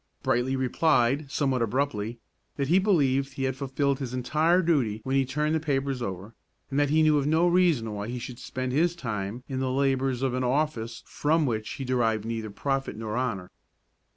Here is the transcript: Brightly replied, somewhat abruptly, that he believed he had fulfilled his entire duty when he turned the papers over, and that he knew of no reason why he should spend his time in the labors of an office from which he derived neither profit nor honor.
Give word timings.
Brightly 0.23 0.55
replied, 0.55 1.29
somewhat 1.29 1.61
abruptly, 1.61 2.17
that 2.55 2.69
he 2.69 2.79
believed 2.79 3.33
he 3.33 3.43
had 3.43 3.55
fulfilled 3.55 3.99
his 3.99 4.15
entire 4.15 4.63
duty 4.63 4.99
when 5.03 5.15
he 5.15 5.25
turned 5.27 5.53
the 5.53 5.59
papers 5.59 6.01
over, 6.01 6.33
and 6.71 6.79
that 6.79 6.89
he 6.89 7.03
knew 7.03 7.19
of 7.19 7.27
no 7.27 7.47
reason 7.47 7.93
why 7.93 8.07
he 8.07 8.17
should 8.17 8.39
spend 8.39 8.71
his 8.71 8.95
time 8.95 9.43
in 9.47 9.59
the 9.59 9.69
labors 9.69 10.23
of 10.23 10.33
an 10.33 10.43
office 10.43 11.03
from 11.05 11.45
which 11.45 11.73
he 11.73 11.85
derived 11.85 12.25
neither 12.25 12.49
profit 12.49 12.95
nor 12.97 13.15
honor. 13.15 13.51